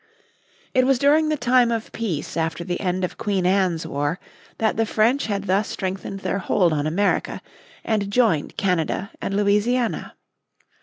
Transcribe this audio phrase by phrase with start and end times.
[0.73, 4.19] It was during the time of peace after the end of Queen Anne's War
[4.57, 7.39] that the French had thus strengthened their hold on America
[7.83, 10.15] and joined Canada and Louisiana.